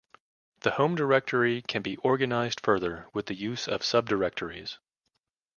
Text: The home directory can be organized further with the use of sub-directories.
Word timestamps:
The 0.61 0.71
home 0.71 0.95
directory 0.95 1.61
can 1.61 1.83
be 1.83 1.95
organized 1.97 2.59
further 2.61 3.05
with 3.13 3.27
the 3.27 3.35
use 3.35 3.67
of 3.67 3.83
sub-directories. 3.85 4.79